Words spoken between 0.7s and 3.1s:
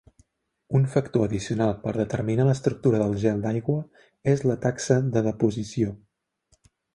Un factor addicional per determinar l'estructura